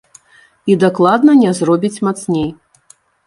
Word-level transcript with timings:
І 0.73 0.77
дакладна 0.83 1.31
не 1.43 1.51
зробіць 1.59 2.01
мацней. 2.09 2.49